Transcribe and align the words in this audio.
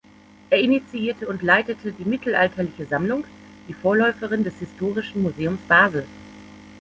Er 0.49 0.57
initiierte 0.57 1.27
und 1.27 1.43
leitete 1.43 1.91
die 1.91 2.05
Mittelalterliche 2.05 2.87
Sammlung, 2.87 3.23
die 3.67 3.75
Vorläuferin 3.75 4.43
des 4.43 4.57
Historischen 4.57 5.21
Museums 5.21 5.59
Basel. 5.67 6.07